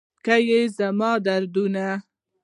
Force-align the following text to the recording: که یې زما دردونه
که 0.25 0.35
یې 0.47 0.59
زما 0.77 1.11
دردونه 1.25 1.87